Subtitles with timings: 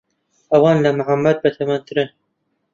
[0.51, 2.09] ئەوان لە محەممەد بەتەمەنترن.